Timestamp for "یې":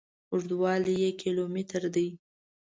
1.03-1.09